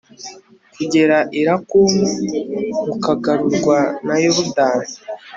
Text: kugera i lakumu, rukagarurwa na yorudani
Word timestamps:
kugera 0.75 1.17
i 1.39 1.41
lakumu, 1.47 2.05
rukagarurwa 2.87 3.77
na 4.05 4.15
yorudani 4.23 4.91